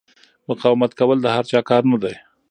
[0.49, 2.15] مقاومت کول د هر چا کار نه دی.